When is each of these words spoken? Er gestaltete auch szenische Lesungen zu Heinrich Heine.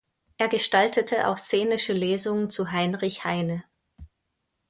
Er 0.37 0.47
gestaltete 0.47 1.27
auch 1.27 1.37
szenische 1.37 1.93
Lesungen 1.93 2.49
zu 2.49 2.71
Heinrich 2.71 3.23
Heine. 3.23 3.63